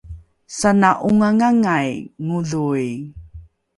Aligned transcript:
sana’ongangangai 0.59 1.91
ngodhoi 2.25 2.89